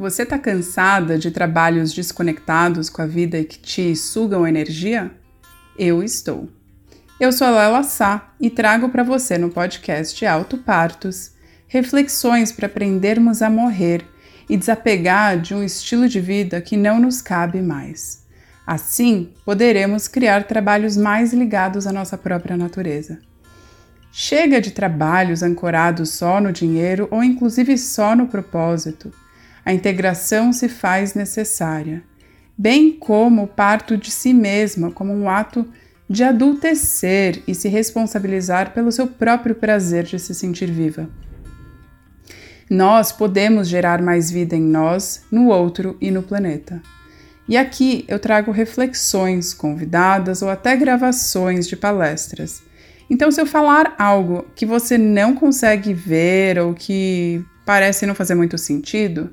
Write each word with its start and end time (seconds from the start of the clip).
Você 0.00 0.22
está 0.22 0.38
cansada 0.38 1.18
de 1.18 1.30
trabalhos 1.30 1.92
desconectados 1.92 2.88
com 2.88 3.02
a 3.02 3.06
vida 3.06 3.38
e 3.38 3.44
que 3.44 3.58
te 3.58 3.94
sugam 3.94 4.48
energia? 4.48 5.10
Eu 5.78 6.02
estou. 6.02 6.48
Eu 7.20 7.30
sou 7.30 7.46
a 7.46 7.50
Lela 7.50 7.82
Sá 7.82 8.32
e 8.40 8.48
trago 8.48 8.88
para 8.88 9.02
você 9.02 9.36
no 9.36 9.50
podcast 9.50 10.24
Auto 10.24 10.56
Partos 10.56 11.32
reflexões 11.68 12.50
para 12.50 12.64
aprendermos 12.64 13.42
a 13.42 13.50
morrer 13.50 14.02
e 14.48 14.56
desapegar 14.56 15.38
de 15.38 15.54
um 15.54 15.62
estilo 15.62 16.08
de 16.08 16.18
vida 16.18 16.62
que 16.62 16.78
não 16.78 16.98
nos 16.98 17.20
cabe 17.20 17.60
mais. 17.60 18.24
Assim, 18.66 19.34
poderemos 19.44 20.08
criar 20.08 20.44
trabalhos 20.44 20.96
mais 20.96 21.34
ligados 21.34 21.86
à 21.86 21.92
nossa 21.92 22.16
própria 22.16 22.56
natureza. 22.56 23.18
Chega 24.10 24.62
de 24.62 24.70
trabalhos 24.70 25.42
ancorados 25.42 26.08
só 26.08 26.40
no 26.40 26.50
dinheiro 26.50 27.06
ou 27.10 27.22
inclusive 27.22 27.76
só 27.76 28.16
no 28.16 28.28
propósito 28.28 29.12
a 29.64 29.72
integração 29.72 30.52
se 30.52 30.68
faz 30.68 31.14
necessária, 31.14 32.02
bem 32.56 32.92
como 32.92 33.44
o 33.44 33.48
parto 33.48 33.96
de 33.96 34.10
si 34.10 34.32
mesma 34.32 34.90
como 34.90 35.12
um 35.12 35.28
ato 35.28 35.66
de 36.08 36.24
adultecer 36.24 37.42
e 37.46 37.54
se 37.54 37.68
responsabilizar 37.68 38.74
pelo 38.74 38.90
seu 38.90 39.06
próprio 39.06 39.54
prazer 39.54 40.04
de 40.04 40.18
se 40.18 40.34
sentir 40.34 40.70
viva. 40.70 41.08
Nós 42.68 43.12
podemos 43.12 43.68
gerar 43.68 44.02
mais 44.02 44.30
vida 44.30 44.56
em 44.56 44.62
nós, 44.62 45.24
no 45.30 45.48
outro 45.48 45.96
e 46.00 46.10
no 46.10 46.22
planeta. 46.22 46.82
E 47.48 47.56
aqui 47.56 48.04
eu 48.06 48.18
trago 48.18 48.52
reflexões, 48.52 49.52
convidadas 49.52 50.40
ou 50.40 50.48
até 50.48 50.76
gravações 50.76 51.66
de 51.66 51.76
palestras. 51.76 52.62
Então, 53.08 53.30
se 53.30 53.40
eu 53.40 53.46
falar 53.46 53.94
algo 53.98 54.46
que 54.54 54.64
você 54.64 54.96
não 54.96 55.34
consegue 55.34 55.92
ver 55.92 56.60
ou 56.60 56.74
que 56.74 57.44
parece 57.66 58.06
não 58.06 58.14
fazer 58.14 58.36
muito 58.36 58.56
sentido, 58.56 59.30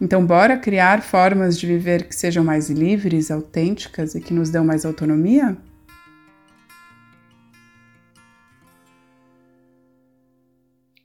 Então, 0.00 0.26
bora 0.26 0.58
criar 0.58 1.00
formas 1.00 1.56
de 1.58 1.66
viver 1.66 2.08
que 2.08 2.14
sejam 2.14 2.42
mais 2.42 2.68
livres, 2.68 3.30
autênticas 3.30 4.16
e 4.16 4.20
que 4.20 4.34
nos 4.34 4.50
dão 4.50 4.64
mais 4.64 4.84
autonomia? 4.84 5.56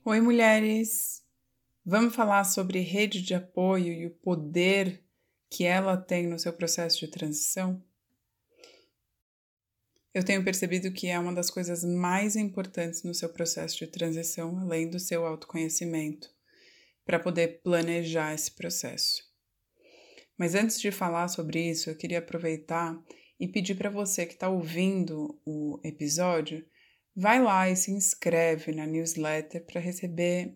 Oi, 0.03 0.19
mulheres! 0.19 1.21
Vamos 1.85 2.15
falar 2.15 2.43
sobre 2.43 2.79
rede 2.79 3.21
de 3.21 3.35
apoio 3.35 3.93
e 3.93 4.07
o 4.07 4.09
poder 4.09 5.06
que 5.57 5.63
ela 5.63 5.97
tem 5.97 6.27
no 6.27 6.37
seu 6.37 6.53
processo 6.53 6.99
de 6.99 7.07
transição, 7.07 7.83
eu 10.13 10.23
tenho 10.23 10.43
percebido 10.43 10.93
que 10.93 11.07
é 11.07 11.17
uma 11.17 11.33
das 11.33 11.49
coisas 11.49 11.83
mais 11.83 12.35
importantes 12.35 13.01
no 13.01 13.11
seu 13.11 13.27
processo 13.27 13.75
de 13.75 13.87
transição, 13.87 14.59
além 14.59 14.87
do 14.87 14.99
seu 14.99 15.25
autoconhecimento, 15.25 16.29
para 17.03 17.17
poder 17.17 17.63
planejar 17.63 18.35
esse 18.35 18.51
processo. 18.51 19.23
Mas 20.37 20.53
antes 20.53 20.79
de 20.79 20.91
falar 20.91 21.27
sobre 21.27 21.59
isso, 21.71 21.89
eu 21.89 21.97
queria 21.97 22.19
aproveitar 22.19 22.95
e 23.39 23.47
pedir 23.47 23.73
para 23.73 23.89
você 23.89 24.27
que 24.27 24.33
está 24.33 24.47
ouvindo 24.47 25.41
o 25.43 25.81
episódio, 25.83 26.63
vai 27.15 27.41
lá 27.41 27.67
e 27.67 27.75
se 27.75 27.89
inscreve 27.89 28.71
na 28.73 28.85
newsletter 28.85 29.65
para 29.65 29.81
receber 29.81 30.55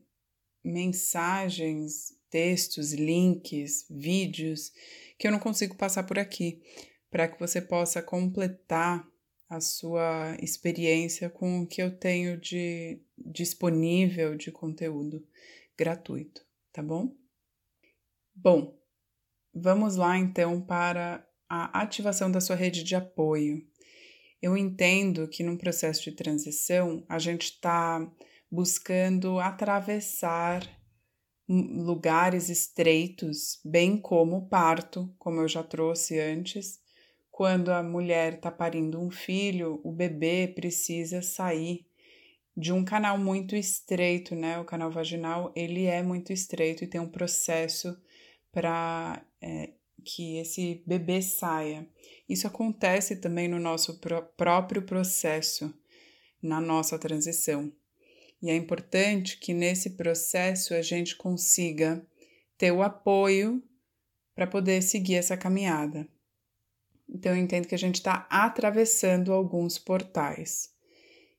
mensagens 0.63 2.20
textos, 2.31 2.93
links, 2.93 3.85
vídeos 3.89 4.71
que 5.19 5.27
eu 5.27 5.31
não 5.31 5.39
consigo 5.39 5.75
passar 5.75 6.03
por 6.03 6.17
aqui, 6.17 6.63
para 7.11 7.27
que 7.27 7.39
você 7.39 7.61
possa 7.61 8.01
completar 8.01 9.05
a 9.47 9.59
sua 9.59 10.35
experiência 10.41 11.29
com 11.29 11.61
o 11.61 11.67
que 11.67 11.81
eu 11.81 11.95
tenho 11.95 12.39
de 12.39 12.99
disponível 13.17 14.35
de 14.35 14.49
conteúdo 14.49 15.23
gratuito, 15.77 16.41
tá 16.71 16.81
bom? 16.81 17.13
Bom, 18.33 18.79
vamos 19.53 19.97
lá 19.97 20.17
então 20.17 20.61
para 20.61 21.27
a 21.49 21.81
ativação 21.81 22.31
da 22.31 22.39
sua 22.39 22.55
rede 22.55 22.81
de 22.81 22.95
apoio. 22.95 23.61
Eu 24.41 24.57
entendo 24.57 25.27
que 25.27 25.43
num 25.43 25.57
processo 25.57 26.01
de 26.03 26.13
transição 26.13 27.05
a 27.07 27.19
gente 27.19 27.43
está 27.43 28.09
buscando 28.49 29.39
atravessar 29.39 30.61
lugares 31.51 32.49
estreitos, 32.49 33.59
bem 33.65 33.97
como 33.97 34.37
o 34.37 34.47
parto, 34.47 35.13
como 35.19 35.41
eu 35.41 35.47
já 35.47 35.61
trouxe 35.61 36.19
antes. 36.19 36.79
Quando 37.29 37.69
a 37.69 37.83
mulher 37.83 38.35
está 38.35 38.49
parindo 38.49 39.01
um 39.01 39.11
filho, 39.11 39.81
o 39.83 39.91
bebê 39.91 40.47
precisa 40.47 41.21
sair 41.21 41.85
de 42.55 42.71
um 42.71 42.85
canal 42.85 43.17
muito 43.17 43.55
estreito, 43.55 44.35
né? 44.35 44.59
O 44.59 44.65
canal 44.65 44.91
vaginal 44.91 45.51
ele 45.55 45.85
é 45.85 46.01
muito 46.01 46.31
estreito 46.31 46.83
e 46.83 46.87
tem 46.87 47.01
um 47.01 47.09
processo 47.09 47.97
para 48.51 49.25
é, 49.41 49.71
que 50.03 50.37
esse 50.37 50.83
bebê 50.85 51.21
saia. 51.21 51.87
Isso 52.29 52.47
acontece 52.47 53.17
também 53.17 53.47
no 53.47 53.59
nosso 53.59 53.99
pr 53.99 54.21
próprio 54.37 54.83
processo, 54.83 55.73
na 56.41 56.61
nossa 56.61 56.97
transição. 56.97 57.71
E 58.41 58.49
é 58.49 58.55
importante 58.55 59.37
que 59.37 59.53
nesse 59.53 59.91
processo 59.91 60.73
a 60.73 60.81
gente 60.81 61.15
consiga 61.15 62.05
ter 62.57 62.71
o 62.71 62.81
apoio 62.81 63.61
para 64.33 64.47
poder 64.47 64.81
seguir 64.81 65.15
essa 65.15 65.37
caminhada. 65.37 66.07
Então, 67.07 67.33
eu 67.33 67.41
entendo 67.41 67.67
que 67.67 67.75
a 67.75 67.77
gente 67.77 67.95
está 67.95 68.25
atravessando 68.29 69.33
alguns 69.33 69.77
portais. 69.77 70.71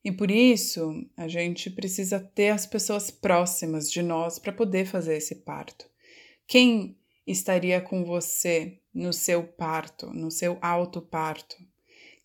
E 0.04 0.12
por 0.12 0.30
isso, 0.30 1.04
a 1.16 1.26
gente 1.28 1.70
precisa 1.70 2.20
ter 2.20 2.50
as 2.50 2.66
pessoas 2.66 3.10
próximas 3.10 3.90
de 3.90 4.02
nós 4.02 4.38
para 4.38 4.52
poder 4.52 4.84
fazer 4.84 5.16
esse 5.16 5.36
parto. 5.36 5.88
Quem 6.46 6.96
estaria 7.26 7.80
com 7.80 8.04
você 8.04 8.78
no 8.92 9.12
seu 9.12 9.44
parto, 9.44 10.12
no 10.12 10.30
seu 10.30 10.58
autoparto? 10.60 11.56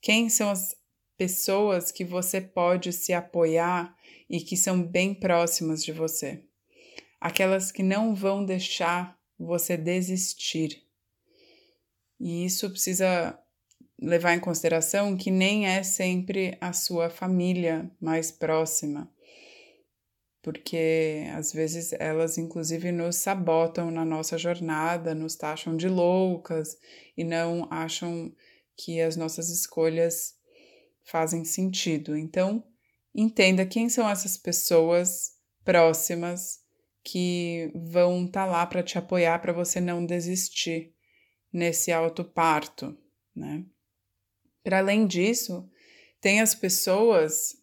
Quem 0.02 0.30
são 0.30 0.50
as 0.50 0.76
pessoas 1.18 1.92
que 1.92 2.04
você 2.04 2.42
pode 2.42 2.92
se 2.92 3.14
apoiar 3.14 3.97
e 4.30 4.40
que 4.42 4.58
são 4.58 4.82
bem 4.82 5.14
próximas 5.14 5.84
de 5.84 5.92
você. 5.92 6.44
Aquelas 7.20 7.72
que 7.72 7.84
não 7.84 8.14
vão 8.14 8.46
deixar 8.46 9.18
você 9.40 9.78
desistir. 9.78 10.84
E 12.20 12.46
isso 12.46 12.70
precisa 12.70 13.38
levar 14.00 14.34
em 14.34 14.40
consideração 14.40 15.18
que 15.18 15.32
nem 15.32 15.68
é 15.68 15.82
sempre 15.82 16.58
a 16.62 16.72
sua 16.74 17.10
família 17.10 17.90
mais 18.00 18.32
próxima, 18.32 19.12
porque 20.42 21.26
às 21.36 21.52
vezes 21.52 21.94
elas, 21.94 22.38
inclusive, 22.38 22.92
nos 22.92 23.18
sabotam 23.18 23.90
na 23.92 24.06
nossa 24.06 24.38
jornada, 24.38 25.16
nos 25.16 25.36
taxam 25.36 25.76
de 25.76 25.90
loucas 25.90 26.78
e 27.16 27.24
não 27.24 27.68
acham 27.72 28.32
que 28.76 29.02
as 29.02 29.16
nossas 29.16 29.50
escolhas 29.50 30.36
fazem 31.04 31.44
sentido. 31.44 32.16
Então, 32.16 32.64
entenda 33.18 33.66
quem 33.66 33.90
são 33.90 34.08
essas 34.08 34.38
pessoas 34.38 35.32
próximas 35.66 36.60
que 37.04 37.72
vão 37.74 38.26
estar 38.26 38.46
tá 38.46 38.52
lá 38.52 38.66
para 38.66 38.84
te 38.84 38.98
apoiar 38.98 39.40
para 39.40 39.52
você 39.52 39.82
não 39.82 40.06
desistir 40.06 40.94
nesse 41.52 41.92
autoparto, 41.92 42.96
né? 43.36 43.66
Para 44.64 44.80
além 44.80 45.08
disso, 45.08 45.68
tem 46.22 46.42
as 46.42 46.54
pessoas 46.54 47.56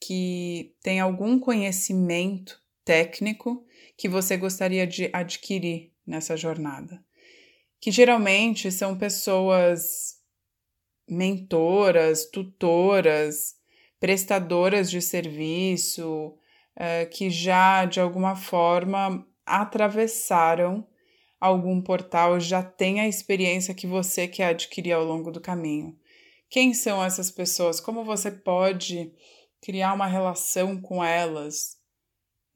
que 0.00 0.74
têm 0.82 0.98
algum 0.98 1.38
conhecimento 1.38 2.58
técnico 2.84 3.66
que 3.96 4.08
você 4.08 4.36
gostaria 4.36 4.86
de 4.86 5.10
adquirir 5.12 5.92
nessa 6.06 6.36
jornada. 6.36 7.04
Que 7.80 7.90
geralmente 7.90 8.70
são 8.70 8.96
pessoas 8.96 10.20
mentoras, 11.08 12.30
tutoras, 12.30 13.59
prestadoras 14.00 14.90
de 14.90 15.00
serviço 15.00 16.34
uh, 16.76 17.08
que 17.10 17.30
já 17.30 17.84
de 17.84 18.00
alguma 18.00 18.34
forma 18.34 19.24
atravessaram 19.46 20.86
algum 21.40 21.80
portal, 21.80 22.38
já 22.38 22.62
tem 22.62 23.00
a 23.00 23.08
experiência 23.08 23.74
que 23.74 23.86
você 23.86 24.28
quer 24.28 24.48
adquirir 24.48 24.92
ao 24.92 25.04
longo 25.04 25.30
do 25.30 25.40
caminho. 25.40 25.96
Quem 26.50 26.74
são 26.74 27.02
essas 27.02 27.30
pessoas? 27.30 27.80
Como 27.80 28.04
você 28.04 28.30
pode 28.30 29.12
criar 29.62 29.94
uma 29.94 30.06
relação 30.06 30.80
com 30.80 31.02
elas 31.02 31.78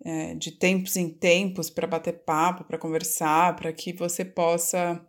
é, 0.05 0.35
de 0.35 0.51
tempos 0.51 0.97
em 0.97 1.09
tempos 1.09 1.71
para 1.71 1.87
bater 1.87 2.25
papo, 2.25 2.65
para 2.65 2.79
conversar, 2.79 3.57
para 3.57 3.73
que 3.73 3.93
você 3.93 4.25
possa 4.25 5.01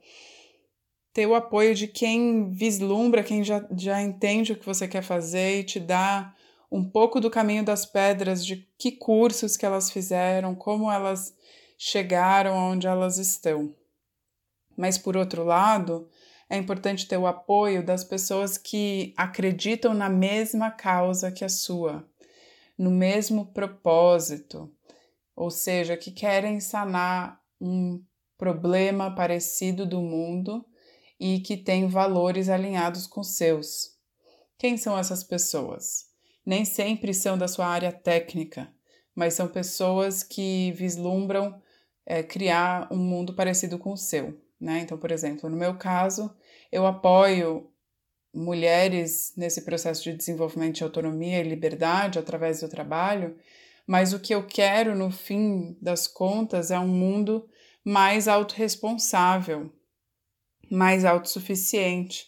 ter 1.15 1.25
o 1.25 1.33
apoio 1.33 1.73
de 1.73 1.87
quem 1.87 2.51
vislumbra, 2.51 3.23
quem 3.23 3.41
já, 3.41 3.65
já 3.71 4.01
entende 4.01 4.51
o 4.51 4.57
que 4.57 4.65
você 4.65 4.85
quer 4.85 5.01
fazer 5.01 5.61
e 5.61 5.63
te 5.63 5.79
dá 5.79 6.35
um 6.69 6.83
pouco 6.83 7.21
do 7.21 7.31
caminho 7.31 7.63
das 7.63 7.85
pedras, 7.85 8.45
de 8.45 8.67
que 8.77 8.91
cursos 8.91 9.55
que 9.55 9.65
elas 9.65 9.89
fizeram, 9.89 10.53
como 10.53 10.91
elas 10.91 11.33
chegaram 11.77 12.53
onde 12.53 12.85
elas 12.85 13.17
estão. 13.17 13.73
Mas 14.75 14.97
por 14.97 15.15
outro 15.15 15.45
lado, 15.45 16.09
é 16.49 16.57
importante 16.57 17.07
ter 17.07 17.17
o 17.17 17.27
apoio 17.27 17.81
das 17.81 18.03
pessoas 18.03 18.57
que 18.57 19.13
acreditam 19.15 19.93
na 19.93 20.09
mesma 20.09 20.69
causa 20.69 21.31
que 21.31 21.45
a 21.45 21.49
sua, 21.49 22.05
no 22.77 22.91
mesmo 22.91 23.53
propósito, 23.53 24.69
ou 25.33 25.49
seja, 25.49 25.95
que 25.95 26.11
querem 26.11 26.59
sanar 26.59 27.39
um 27.61 28.03
problema 28.37 29.15
parecido 29.15 29.85
do 29.85 30.01
mundo 30.01 30.65
e 31.19 31.39
que 31.39 31.57
têm 31.57 31.87
valores 31.87 32.49
alinhados 32.49 33.07
com 33.07 33.23
seus. 33.23 33.95
Quem 34.57 34.77
são 34.77 34.97
essas 34.97 35.23
pessoas? 35.23 36.05
Nem 36.45 36.63
sempre 36.65 37.13
são 37.13 37.37
da 37.37 37.47
sua 37.47 37.67
área 37.67 37.91
técnica, 37.91 38.71
mas 39.15 39.33
são 39.33 39.47
pessoas 39.47 40.23
que 40.23 40.71
vislumbram 40.73 41.61
é, 42.05 42.21
criar 42.21 42.87
um 42.91 42.97
mundo 42.97 43.33
parecido 43.33 43.79
com 43.79 43.93
o 43.93 43.97
seu. 43.97 44.39
Né? 44.59 44.79
Então, 44.79 44.97
por 44.97 45.11
exemplo, 45.11 45.49
no 45.49 45.57
meu 45.57 45.77
caso, 45.77 46.33
eu 46.71 46.85
apoio 46.85 47.69
mulheres 48.33 49.33
nesse 49.37 49.63
processo 49.63 50.03
de 50.03 50.13
desenvolvimento 50.13 50.75
de 50.75 50.83
autonomia 50.83 51.39
e 51.39 51.47
liberdade 51.47 52.19
através 52.19 52.59
do 52.59 52.69
trabalho, 52.69 53.37
mas 53.87 54.13
o 54.13 54.19
que 54.19 54.35
eu 54.35 54.45
quero 54.45 54.95
no 54.95 55.09
fim 55.09 55.77
das 55.81 56.07
contas 56.07 56.69
é 56.69 56.79
um 56.79 56.87
mundo 56.87 57.47
mais 57.83 58.27
autorresponsável, 58.27 59.71
mais 60.69 61.05
autossuficiente 61.05 62.25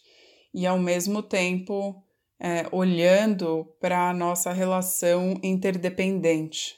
e 0.54 0.66
ao 0.66 0.80
mesmo 0.80 1.22
tempo 1.22 2.04
é, 2.39 2.66
olhando 2.72 3.66
para 3.80 4.10
a 4.10 4.13
nossa 4.13 4.51
relação 4.51 5.39
interdependente. 5.44 6.75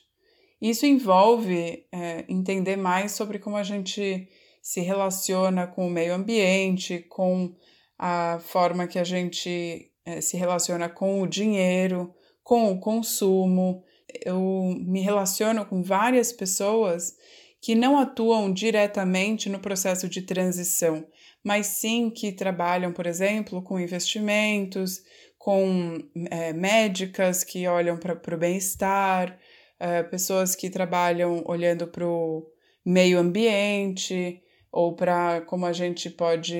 Isso 0.62 0.86
envolve 0.86 1.86
é, 1.92 2.26
entender 2.28 2.76
mais 2.76 3.14
sobre 3.14 3.40
como 3.40 3.56
a 3.56 3.64
gente 3.64 4.28
se 4.62 4.82
relaciona 4.82 5.66
com 5.66 5.88
o 5.88 5.90
meio 5.90 6.14
ambiente, 6.14 7.00
com 7.10 7.56
a 7.98 8.40
forma 8.42 8.88
que 8.88 9.00
a 9.00 9.04
gente 9.04 9.92
é, 10.06 10.22
se 10.22 10.38
relaciona 10.38 10.90
com 10.90 11.22
o 11.22 11.28
dinheiro, 11.28 12.14
com 12.44 12.72
o 12.72 12.80
consumo. 12.80 13.84
Eu 14.26 14.40
me 14.80 15.02
relaciono 15.02 15.66
com 15.66 15.82
várias 15.82 16.32
pessoas 16.34 17.16
que 17.62 17.76
não 17.76 17.98
atuam 17.98 18.52
diretamente 18.52 19.50
no 19.50 19.60
processo 19.60 20.08
de 20.08 20.22
transição, 20.22 21.06
mas 21.44 21.68
sim 21.68 22.10
que 22.10 22.32
trabalham, 22.32 22.92
por 22.92 23.06
exemplo, 23.06 23.62
com 23.62 23.80
investimentos, 23.80 25.02
com 25.38 25.98
é, 26.30 26.54
médicas 26.54 27.44
que 27.44 27.68
olham 27.68 27.98
para 27.98 28.36
o 28.36 28.38
bem-estar, 28.38 29.38
é, 29.80 30.04
pessoas 30.04 30.56
que 30.56 30.70
trabalham 30.70 31.44
olhando 31.46 31.88
para 31.88 32.06
o 32.06 32.46
meio 32.86 33.20
ambiente 33.20 34.42
ou 34.72 34.96
para 34.96 35.42
como 35.42 35.66
a 35.66 35.74
gente 35.74 36.10
pode 36.10 36.56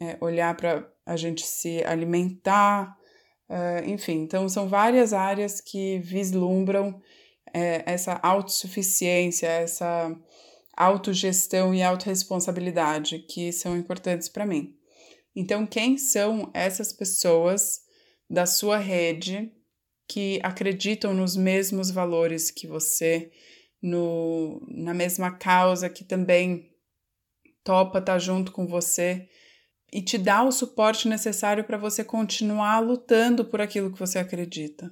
é, 0.00 0.16
olhar 0.20 0.54
para 0.56 0.88
a 1.04 1.16
gente 1.16 1.44
se 1.44 1.82
alimentar, 1.84 2.96
enfim. 3.84 4.20
Então, 4.22 4.48
são 4.48 4.68
várias 4.68 5.12
áreas 5.12 5.60
que 5.60 5.98
vislumbram 5.98 7.02
é, 7.52 7.82
essa 7.86 8.18
autossuficiência, 8.22 9.46
essa 9.46 10.16
autogestão 10.76 11.74
e 11.74 11.82
autorresponsabilidade 11.82 13.18
que 13.20 13.52
são 13.52 13.76
importantes 13.76 14.28
para 14.28 14.46
mim. 14.46 14.74
Então, 15.34 15.66
quem 15.66 15.98
são 15.98 16.50
essas 16.54 16.92
pessoas 16.92 17.80
da 18.28 18.46
sua 18.46 18.78
rede 18.78 19.52
que 20.08 20.40
acreditam 20.42 21.14
nos 21.14 21.36
mesmos 21.36 21.90
valores 21.90 22.50
que 22.50 22.66
você, 22.66 23.30
no, 23.80 24.60
na 24.68 24.92
mesma 24.92 25.30
causa, 25.30 25.88
que 25.88 26.04
também 26.04 26.70
topa 27.62 27.98
estar 27.98 28.14
tá 28.14 28.18
junto 28.18 28.50
com 28.50 28.66
você 28.66 29.28
e 29.92 30.02
te 30.02 30.16
dá 30.16 30.42
o 30.42 30.52
suporte 30.52 31.08
necessário 31.08 31.64
para 31.64 31.78
você 31.78 32.04
continuar 32.04 32.80
lutando 32.80 33.44
por 33.44 33.60
aquilo 33.60 33.92
que 33.92 33.98
você 33.98 34.18
acredita. 34.18 34.90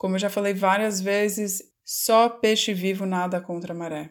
Como 0.00 0.14
eu 0.14 0.18
já 0.18 0.30
falei 0.30 0.54
várias 0.54 0.98
vezes, 0.98 1.62
só 1.84 2.26
peixe 2.26 2.72
vivo 2.72 3.04
nada 3.04 3.38
contra 3.38 3.74
a 3.74 3.76
maré. 3.76 4.10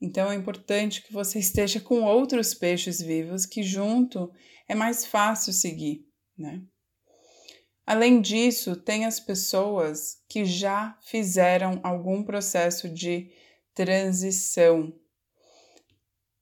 Então 0.00 0.30
é 0.30 0.34
importante 0.36 1.02
que 1.02 1.12
você 1.12 1.40
esteja 1.42 1.80
com 1.80 2.04
outros 2.04 2.54
peixes 2.54 3.02
vivos 3.02 3.44
que 3.44 3.60
junto 3.60 4.30
é 4.68 4.76
mais 4.76 5.04
fácil 5.04 5.52
seguir, 5.52 6.06
né? 6.38 6.62
Além 7.84 8.20
disso, 8.20 8.76
tem 8.76 9.06
as 9.06 9.18
pessoas 9.18 10.22
que 10.28 10.44
já 10.44 10.96
fizeram 11.02 11.80
algum 11.82 12.22
processo 12.22 12.88
de 12.88 13.32
transição, 13.74 14.94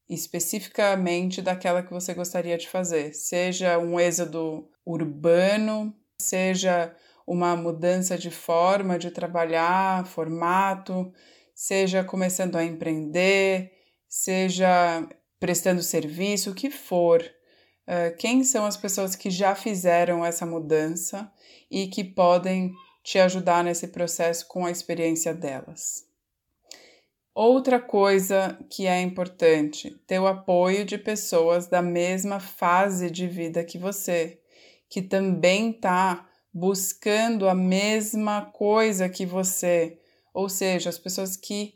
especificamente 0.07 1.41
daquela 1.41 1.83
que 1.83 1.95
você 1.95 2.13
gostaria 2.13 2.59
de 2.59 2.69
fazer, 2.69 3.15
seja 3.15 3.79
um 3.79 3.99
êxodo 3.99 4.69
urbano, 4.85 5.97
seja 6.21 6.95
uma 7.27 7.57
mudança 7.57 8.17
de 8.17 8.31
forma 8.31 8.99
de 8.99 9.11
trabalhar, 9.11 10.07
formato, 10.07 11.13
seja 11.55 12.05
começando 12.05 12.57
a 12.57 12.65
empreender, 12.65 13.73
seja 14.09 15.09
prestando 15.41 15.83
serviço, 15.83 16.51
o 16.51 16.55
que 16.55 16.71
for. 16.71 17.23
Uh, 17.89 18.17
quem 18.17 18.45
são 18.45 18.65
as 18.65 18.77
pessoas 18.77 19.15
que 19.15 19.31
já 19.31 19.55
fizeram 19.55 20.25
essa 20.25 20.45
mudança 20.45 21.31
e 21.71 21.87
que 21.89 22.05
podem 22.05 22.73
te 23.03 23.19
ajudar 23.19 23.63
nesse 23.63 23.89
processo 23.89 24.47
com 24.49 24.67
a 24.67 24.71
experiência 24.71 25.33
delas. 25.33 26.05
Outra 27.33 27.79
coisa 27.79 28.59
que 28.71 28.87
é 28.87 29.01
importante, 29.01 29.91
ter 30.07 30.19
o 30.19 30.27
apoio 30.27 30.85
de 30.85 30.97
pessoas 30.97 31.69
da 31.69 31.83
mesma 31.83 32.41
fase 32.41 33.11
de 33.11 33.29
vida 33.29 33.63
que 33.63 33.79
você, 33.79 34.41
que 34.89 35.03
também 35.03 35.71
está 35.71 36.27
buscando 36.59 37.51
a 37.51 37.55
mesma 37.55 38.47
coisa 38.47 39.11
que 39.11 39.27
você, 39.27 39.99
ou 40.33 40.49
seja, 40.49 40.89
as 40.89 40.99
pessoas 40.99 41.37
que 41.37 41.75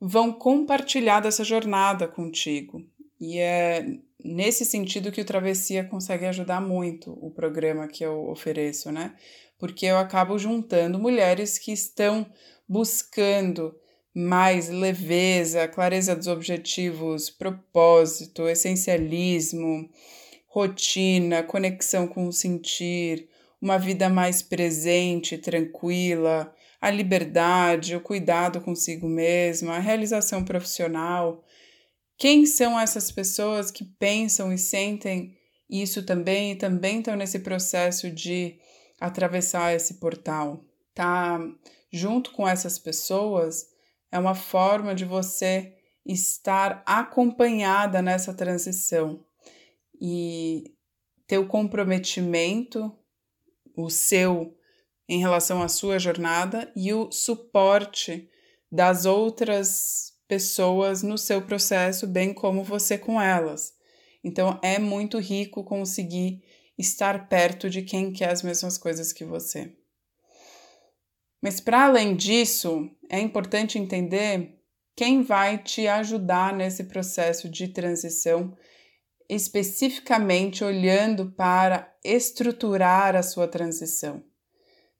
vão 0.00 0.32
compartilhar 0.32 1.20
dessa 1.20 1.44
jornada 1.44 2.08
contigo. 2.08 2.82
E 3.20 3.38
é 3.38 3.84
nesse 4.24 4.64
sentido 4.64 5.12
que 5.12 5.20
o 5.20 5.24
Travessia 5.24 5.84
consegue 5.84 6.24
ajudar 6.24 6.62
muito 6.62 7.12
o 7.20 7.30
programa 7.30 7.86
que 7.86 8.02
eu 8.02 8.30
ofereço, 8.30 8.90
né? 8.90 9.14
Porque 9.58 9.84
eu 9.84 9.98
acabo 9.98 10.38
juntando 10.38 10.98
mulheres 10.98 11.58
que 11.58 11.70
estão 11.70 12.26
buscando 12.66 13.78
mais 14.14 14.70
leveza, 14.70 15.68
clareza 15.68 16.16
dos 16.16 16.26
objetivos, 16.26 17.28
propósito, 17.28 18.48
essencialismo, 18.48 19.90
rotina, 20.48 21.42
conexão 21.42 22.08
com 22.08 22.26
o 22.26 22.32
sentir, 22.32 23.28
uma 23.66 23.78
vida 23.78 24.08
mais 24.08 24.42
presente, 24.42 25.36
tranquila, 25.36 26.54
a 26.80 26.90
liberdade, 26.90 27.96
o 27.96 28.00
cuidado 28.00 28.60
consigo 28.60 29.08
mesma, 29.08 29.76
a 29.76 29.80
realização 29.80 30.44
profissional 30.44 31.44
quem 32.18 32.46
são 32.46 32.78
essas 32.80 33.10
pessoas 33.10 33.70
que 33.70 33.84
pensam 33.84 34.52
e 34.52 34.56
sentem 34.56 35.36
isso 35.68 36.02
também 36.02 36.52
e 36.52 36.56
também 36.56 36.98
estão 36.98 37.14
nesse 37.14 37.40
processo 37.40 38.10
de 38.10 38.58
atravessar 38.98 39.74
esse 39.74 39.94
portal? 39.94 40.64
Tá 40.94 41.38
junto 41.92 42.32
com 42.32 42.48
essas 42.48 42.78
pessoas 42.78 43.66
é 44.10 44.18
uma 44.18 44.34
forma 44.34 44.94
de 44.94 45.04
você 45.04 45.74
estar 46.06 46.82
acompanhada 46.86 48.00
nessa 48.00 48.32
transição 48.32 49.22
e 50.00 50.72
ter 51.26 51.38
o 51.38 51.48
comprometimento, 51.48 52.96
o 53.76 53.90
seu 53.90 54.56
em 55.08 55.20
relação 55.20 55.62
à 55.62 55.68
sua 55.68 55.98
jornada 55.98 56.72
e 56.74 56.92
o 56.92 57.12
suporte 57.12 58.28
das 58.70 59.04
outras 59.04 60.14
pessoas 60.26 61.02
no 61.02 61.16
seu 61.16 61.42
processo, 61.42 62.06
bem 62.06 62.34
como 62.34 62.64
você 62.64 62.98
com 62.98 63.20
elas. 63.20 63.74
Então 64.24 64.58
é 64.62 64.78
muito 64.78 65.18
rico 65.18 65.62
conseguir 65.62 66.42
estar 66.76 67.28
perto 67.28 67.70
de 67.70 67.82
quem 67.82 68.12
quer 68.12 68.30
as 68.30 68.42
mesmas 68.42 68.76
coisas 68.76 69.12
que 69.12 69.24
você. 69.24 69.72
Mas 71.40 71.60
para 71.60 71.84
além 71.84 72.16
disso, 72.16 72.90
é 73.08 73.20
importante 73.20 73.78
entender 73.78 74.58
quem 74.96 75.22
vai 75.22 75.58
te 75.58 75.86
ajudar 75.86 76.52
nesse 76.52 76.84
processo 76.84 77.48
de 77.48 77.68
transição, 77.68 78.56
especificamente 79.28 80.62
olhando 80.64 81.32
para 81.32 81.92
estruturar 82.04 83.16
a 83.16 83.22
sua 83.22 83.48
transição, 83.48 84.22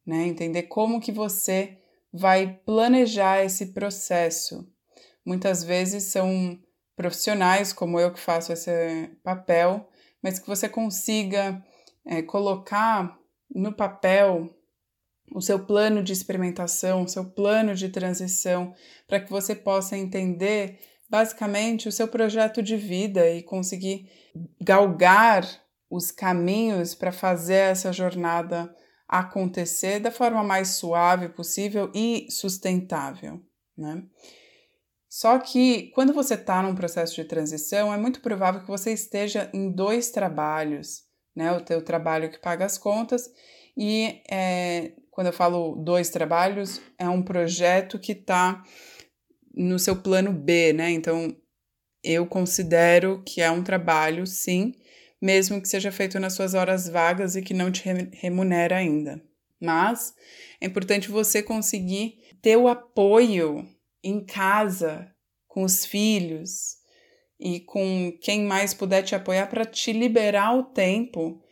né? 0.06 0.26
Entender 0.26 0.64
como 0.64 1.00
que 1.00 1.12
você 1.12 1.78
vai 2.12 2.61
planejar 2.64 3.45
esse 3.45 3.66
processo 3.66 4.66
muitas 5.26 5.64
vezes 5.64 6.04
são 6.04 6.59
profissionais 6.95 7.73
como 7.73 7.99
eu 7.99 8.12
que 8.12 8.21
faço 8.21 8.52
esse 8.52 9.11
papel, 9.23 9.88
mas 10.23 10.38
que 10.38 10.47
você 10.47 10.68
consiga 10.68 11.62
é, 12.06 12.23
colocar 12.23 13.18
no 13.52 13.73
papel 13.73 14.49
o 15.35 15.42
seu 15.42 15.59
plano 15.66 16.02
de 16.02 16.12
experimentação, 16.12 17.02
o 17.02 17.09
seu 17.09 17.25
plano 17.25 17.75
de 17.75 17.88
transição, 17.88 18.73
para 19.09 19.21
que 19.21 19.28
você 19.28 19.54
possa 19.56 19.97
entender 19.97 20.78
basicamente 21.08 21.88
o 21.88 21.92
seu 21.92 22.08
projeto 22.08 22.62
de 22.62 22.76
vida 22.76 23.28
e 23.30 23.42
conseguir 23.42 24.10
galgar 24.60 25.46
os 25.90 26.10
caminhos 26.10 26.94
para 26.94 27.12
fazer 27.12 27.70
essa 27.70 27.92
jornada 27.92 28.75
acontecer 29.08 30.00
da 30.00 30.10
forma 30.10 30.42
mais 30.42 30.70
suave 30.70 31.28
possível 31.28 31.90
e 31.94 32.26
sustentável, 32.28 33.40
né? 33.76 34.02
Só 35.08 35.38
que 35.38 35.90
quando 35.94 36.12
você 36.12 36.34
está 36.34 36.62
num 36.62 36.75
processo 36.75 37.14
de 37.14 37.25
transição, 37.25 37.94
é 37.94 37.96
muito 37.96 38.20
provável 38.20 38.60
que 38.60 38.68
você 38.68 38.92
esteja 38.92 39.48
em 39.54 39.70
dois 39.70 40.10
trabalhos, 40.10 41.04
né? 41.34 41.52
O 41.52 41.60
teu 41.60 41.80
trabalho 41.80 42.30
que 42.30 42.38
paga 42.38 42.64
as 42.64 42.76
contas 42.76 43.30
e 43.76 44.22
é, 44.30 44.92
quando 45.10 45.28
eu 45.28 45.32
falo 45.32 45.76
dois 45.76 46.10
trabalhos, 46.10 46.80
é 46.98 47.08
um 47.08 47.22
projeto 47.22 47.98
que 47.98 48.12
está 48.12 48.62
no 49.56 49.78
seu 49.78 49.96
plano 49.96 50.32
B, 50.32 50.72
né? 50.72 50.90
Então 50.90 51.34
eu 52.02 52.26
considero 52.26 53.22
que 53.25 53.40
é 53.40 53.50
um 53.50 53.64
trabalho, 53.64 54.26
sim, 54.26 54.75
mesmo 55.20 55.60
que 55.60 55.68
seja 55.68 55.90
feito 55.90 56.20
nas 56.20 56.34
suas 56.34 56.54
horas 56.54 56.88
vagas 56.88 57.34
e 57.34 57.42
que 57.42 57.54
não 57.54 57.72
te 57.72 57.82
remunera 58.12 58.76
ainda. 58.76 59.20
Mas 59.60 60.14
é 60.60 60.66
importante 60.66 61.08
você 61.08 61.42
conseguir 61.42 62.18
ter 62.42 62.56
o 62.56 62.68
apoio 62.68 63.66
em 64.04 64.25
casa, 64.25 65.10
com 65.48 65.62
os 65.62 65.86
filhos 65.86 66.76
e 67.40 67.60
com 67.60 68.12
quem 68.20 68.44
mais 68.44 68.75
puder 68.75 69.02
te 69.02 69.14
apoiar 69.14 69.46
para 69.48 69.64
te 69.64 69.92
liberar 69.92 70.54
o 70.54 70.64
tempo 70.64 71.42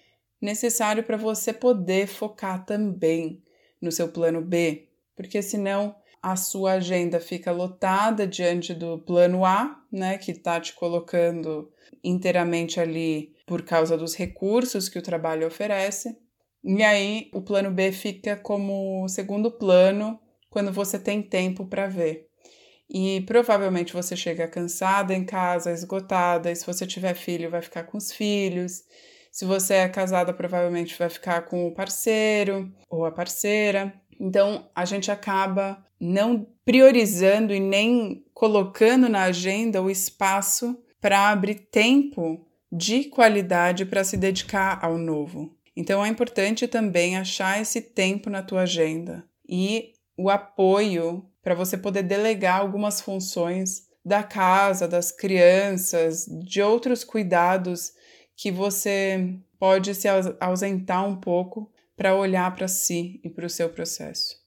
necessário 0.40 1.02
para 1.02 1.16
você 1.16 1.52
poder 1.52 2.06
focar 2.06 2.64
também 2.66 3.42
no 3.80 3.90
seu 3.90 4.08
plano 4.08 4.42
B, 4.42 4.88
porque 5.16 5.40
senão 5.40 5.96
a 6.24 6.36
sua 6.36 6.72
agenda 6.72 7.20
fica 7.20 7.52
lotada 7.52 8.26
diante 8.26 8.72
do 8.72 8.98
plano 8.98 9.44
A, 9.44 9.78
né, 9.92 10.16
que 10.16 10.30
está 10.30 10.58
te 10.58 10.72
colocando 10.72 11.70
inteiramente 12.02 12.80
ali 12.80 13.34
por 13.46 13.60
causa 13.60 13.94
dos 13.94 14.14
recursos 14.14 14.88
que 14.88 14.98
o 14.98 15.02
trabalho 15.02 15.46
oferece. 15.46 16.16
E 16.64 16.82
aí 16.82 17.28
o 17.34 17.42
plano 17.42 17.70
B 17.70 17.92
fica 17.92 18.38
como 18.38 19.06
segundo 19.06 19.50
plano 19.50 20.18
quando 20.48 20.72
você 20.72 20.98
tem 20.98 21.20
tempo 21.20 21.66
para 21.66 21.88
ver. 21.88 22.26
E 22.88 23.20
provavelmente 23.26 23.92
você 23.92 24.16
chega 24.16 24.48
cansada 24.48 25.12
em 25.12 25.26
casa, 25.26 25.72
esgotada, 25.72 26.50
e 26.50 26.56
se 26.56 26.64
você 26.64 26.86
tiver 26.86 27.12
filho, 27.12 27.50
vai 27.50 27.60
ficar 27.60 27.82
com 27.84 27.98
os 27.98 28.10
filhos. 28.10 28.82
Se 29.30 29.44
você 29.44 29.74
é 29.74 29.88
casada, 29.90 30.32
provavelmente 30.32 30.98
vai 30.98 31.10
ficar 31.10 31.42
com 31.42 31.66
o 31.66 31.74
parceiro 31.74 32.72
ou 32.88 33.04
a 33.04 33.12
parceira. 33.12 33.92
Então, 34.18 34.70
a 34.74 34.86
gente 34.86 35.10
acaba 35.10 35.84
não 36.04 36.46
priorizando 36.64 37.54
e 37.54 37.60
nem 37.60 38.24
colocando 38.34 39.08
na 39.08 39.22
agenda 39.22 39.82
o 39.82 39.90
espaço 39.90 40.78
para 41.00 41.30
abrir 41.30 41.54
tempo 41.70 42.46
de 42.70 43.04
qualidade 43.04 43.86
para 43.86 44.04
se 44.04 44.16
dedicar 44.16 44.78
ao 44.84 44.98
novo. 44.98 45.56
Então 45.74 46.04
é 46.04 46.08
importante 46.08 46.68
também 46.68 47.16
achar 47.16 47.60
esse 47.60 47.80
tempo 47.80 48.28
na 48.28 48.42
tua 48.42 48.62
agenda 48.62 49.24
e 49.48 49.92
o 50.16 50.28
apoio 50.28 51.24
para 51.42 51.54
você 51.54 51.76
poder 51.76 52.02
delegar 52.02 52.60
algumas 52.60 53.00
funções 53.00 53.88
da 54.04 54.22
casa, 54.22 54.86
das 54.86 55.10
crianças, 55.10 56.26
de 56.26 56.60
outros 56.60 57.02
cuidados 57.02 57.92
que 58.36 58.50
você 58.50 59.38
pode 59.58 59.94
se 59.94 60.06
ausentar 60.38 61.08
um 61.08 61.16
pouco 61.16 61.72
para 61.96 62.14
olhar 62.14 62.54
para 62.54 62.68
si 62.68 63.20
e 63.24 63.30
para 63.30 63.46
o 63.46 63.50
seu 63.50 63.70
processo. 63.70 64.43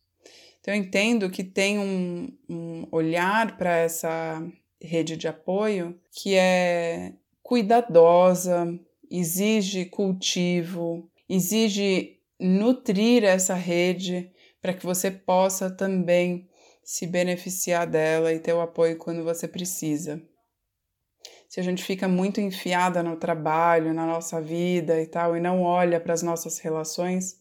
Então, 0.67 0.75
eu 0.75 0.81
entendo 0.81 1.29
que 1.29 1.45
tem 1.45 1.79
um, 1.79 2.27
um 2.49 2.85
olhar 2.91 3.55
para 3.55 3.77
essa 3.77 4.45
rede 4.81 5.15
de 5.15 5.25
apoio 5.25 5.97
que 6.11 6.35
é 6.35 7.13
cuidadosa, 7.41 8.77
exige 9.09 9.85
cultivo, 9.85 11.09
exige 11.29 12.19
nutrir 12.37 13.23
essa 13.23 13.53
rede 13.53 14.29
para 14.61 14.73
que 14.73 14.85
você 14.85 15.09
possa 15.09 15.69
também 15.69 16.49
se 16.83 17.07
beneficiar 17.07 17.87
dela 17.87 18.33
e 18.33 18.39
ter 18.39 18.51
o 18.51 18.59
apoio 18.59 18.97
quando 18.97 19.23
você 19.23 19.47
precisa. 19.47 20.21
Se 21.47 21.61
a 21.61 21.63
gente 21.63 21.81
fica 21.81 22.09
muito 22.09 22.41
enfiada 22.41 23.01
no 23.01 23.15
trabalho, 23.15 23.93
na 23.93 24.05
nossa 24.05 24.41
vida 24.41 25.01
e 25.01 25.07
tal, 25.07 25.37
e 25.37 25.39
não 25.39 25.61
olha 25.61 25.97
para 25.97 26.13
as 26.13 26.21
nossas 26.21 26.59
relações, 26.59 27.39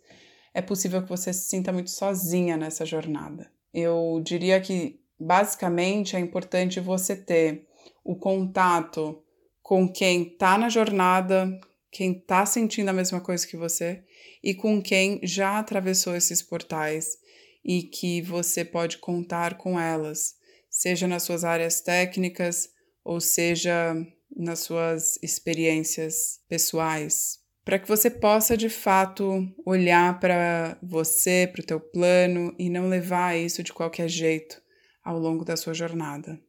é 0.57 0.63
possível 0.63 1.03
que 1.03 1.09
você 1.11 1.35
se 1.35 1.51
sinta 1.51 1.71
muito 1.71 1.91
sozinha 1.91 2.57
nessa 2.57 2.87
jornada. 2.87 3.53
Eu 3.75 4.23
diria 4.25 4.59
que, 4.59 4.99
basicamente, 5.21 6.17
é 6.17 6.19
importante 6.19 6.81
você 6.81 7.15
ter 7.15 7.69
o 8.03 8.17
contato 8.17 9.23
com 9.63 9.87
quem 9.87 10.23
está 10.23 10.57
na 10.57 10.71
jornada, 10.71 11.61
quem 11.91 12.13
está 12.13 12.47
sentindo 12.47 12.89
a 12.89 12.95
mesma 12.95 13.21
coisa 13.21 13.47
que 13.47 13.55
você 13.55 14.03
e 14.43 14.55
com 14.55 14.81
quem 14.81 15.21
já 15.23 15.59
atravessou 15.59 16.17
esses 16.17 16.41
portais 16.41 17.19
e 17.63 17.83
que 17.83 18.23
você 18.23 18.65
pode 18.65 18.97
contar 18.97 19.59
com 19.59 19.79
elas, 19.79 20.37
seja 20.71 21.07
nas 21.07 21.23
suas 21.23 21.45
áreas 21.45 21.83
técnicas 21.83 22.71
ou 23.05 23.21
seja 23.21 23.95
nas 24.35 24.61
suas 24.61 25.19
experiências 25.23 26.41
pessoais, 26.49 27.45
para 27.67 27.81
que 27.81 27.89
você 27.89 28.09
possa 28.09 28.57
de 28.57 28.69
fato 28.69 29.45
olhar 29.67 30.21
para 30.21 30.79
você, 30.81 31.51
para 31.53 31.61
o 31.61 31.67
teu 31.67 31.81
plano 31.81 32.55
e 32.57 32.71
não 32.71 32.89
levar 32.89 33.37
isso 33.37 33.61
de 33.61 33.73
qualquer 33.73 34.09
jeito 34.09 34.63
ao 35.03 35.19
longo 35.19 35.45
da 35.45 35.57
sua 35.57 35.75
jornada. 35.75 36.41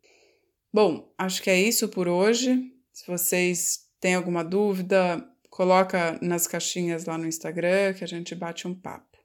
Bom, 0.71 1.12
acho 1.17 1.41
que 1.41 1.50
é 1.50 1.59
isso 1.59 1.89
por 1.89 2.07
hoje. 2.07 2.71
Se 2.93 3.07
vocês 3.07 3.79
têm 4.00 4.13
alguma 4.13 4.43
dúvida, 4.43 5.27
coloca 5.50 6.19
nas 6.21 6.45
caixinhas 6.45 7.05
lá 7.05 7.17
no 7.17 7.25
Instagram 7.25 7.95
que 7.95 8.03
a 8.03 8.07
gente 8.07 8.36
bate 8.36 8.67
um 8.67 8.75
papo. 8.75 9.17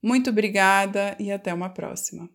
Muito 0.00 0.30
obrigada 0.30 1.16
e 1.18 1.32
até 1.32 1.52
uma 1.52 1.70
próxima. 1.70 2.30